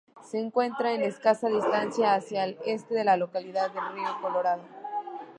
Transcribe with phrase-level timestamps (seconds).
[0.23, 4.63] Se encuentra a escasa distancia, hacia el este de la localidad de Río Colorado.